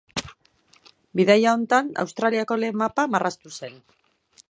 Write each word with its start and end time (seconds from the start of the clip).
Bidaia 1.19 1.53
honetan 1.57 1.93
Australiako 2.05 2.61
lehen 2.65 2.83
mapa 2.85 3.09
marraztu 3.17 3.57
zen. 3.63 3.83